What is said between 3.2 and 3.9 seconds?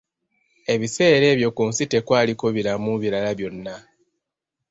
byonna